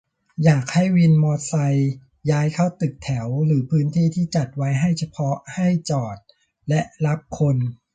[0.43, 1.89] อยากให้วินมอไซค์
[2.31, 6.17] ย้ายเข้าตึกแถวหรือพื้นที่ที่จัดไว้เฉพาะให้จอด
[6.69, 7.57] และรับคน